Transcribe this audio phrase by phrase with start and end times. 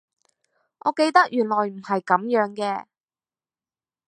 [0.79, 2.85] 我記得原來唔係噉樣嘅